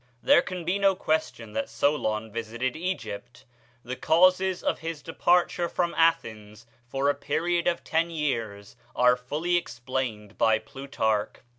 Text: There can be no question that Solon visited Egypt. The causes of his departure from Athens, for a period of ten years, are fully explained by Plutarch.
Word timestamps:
There 0.23 0.41
can 0.41 0.65
be 0.65 0.79
no 0.79 0.95
question 0.95 1.53
that 1.53 1.69
Solon 1.69 2.31
visited 2.31 2.75
Egypt. 2.75 3.45
The 3.83 3.95
causes 3.95 4.63
of 4.63 4.79
his 4.79 5.03
departure 5.03 5.69
from 5.69 5.93
Athens, 5.95 6.65
for 6.87 7.07
a 7.07 7.13
period 7.13 7.67
of 7.67 7.83
ten 7.83 8.09
years, 8.09 8.75
are 8.95 9.15
fully 9.15 9.57
explained 9.57 10.39
by 10.39 10.57
Plutarch. 10.57 11.35